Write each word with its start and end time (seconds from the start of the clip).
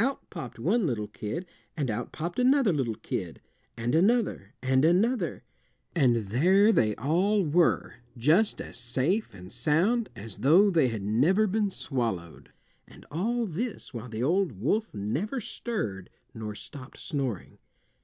Out 0.00 0.28
popped 0.28 0.58
one 0.58 0.88
little 0.88 1.06
kid, 1.06 1.46
and 1.76 1.88
out 1.88 2.10
popped 2.10 2.40
another 2.40 2.72
little 2.72 2.96
kid, 2.96 3.40
and 3.76 3.94
another, 3.94 4.52
and 4.60 4.84
another, 4.84 5.44
and 5.94 6.16
there 6.16 6.72
they 6.72 6.96
all 6.96 7.44
were, 7.44 7.98
just 8.16 8.60
as 8.60 8.76
safe 8.76 9.34
and 9.34 9.52
sound 9.52 10.08
as 10.16 10.38
though 10.38 10.68
they 10.68 10.88
had 10.88 11.02
never 11.02 11.46
been 11.46 11.70
swallowed. 11.70 12.50
And 12.88 13.06
all 13.12 13.46
this 13.46 13.94
while 13.94 14.08
the 14.08 14.20
old 14.20 14.60
wolf 14.60 14.92
never 14.92 15.40
stirred 15.40 16.10
nor 16.34 16.56
stopped 16.56 16.98
snoring. 16.98 17.58